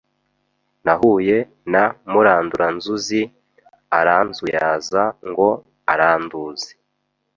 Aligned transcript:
Nahuye 0.85 1.37
na 1.73 1.83
muranduranzuzi 2.11 3.21
Aranzuyaza 3.99 5.03
ngo 5.29 5.49
aranduzi 5.91 6.71